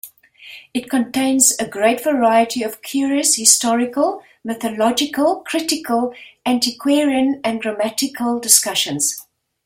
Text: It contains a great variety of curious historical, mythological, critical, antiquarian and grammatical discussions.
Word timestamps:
It 0.73 0.89
contains 0.89 1.55
a 1.59 1.67
great 1.67 2.03
variety 2.03 2.63
of 2.63 2.81
curious 2.81 3.35
historical, 3.35 4.23
mythological, 4.43 5.41
critical, 5.45 6.15
antiquarian 6.43 7.39
and 7.43 7.61
grammatical 7.61 8.39
discussions. 8.39 9.23